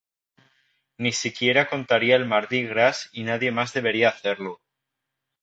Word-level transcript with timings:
Ni 0.97 1.11
siquiera 1.11 1.69
contaría 1.69 2.15
el 2.15 2.25
Mardi 2.25 2.63
Gras 2.63 3.07
y 3.13 3.21
nadie 3.21 3.51
más 3.51 3.71
debería 3.71 4.09
hacerlo. 4.09 4.59